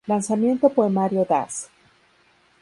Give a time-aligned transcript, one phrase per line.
[0.07, 1.69] Lanzamiento poemario "Das!